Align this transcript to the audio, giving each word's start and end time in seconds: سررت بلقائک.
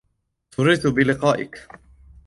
سررت 0.55 0.87
بلقائک. 0.87 1.67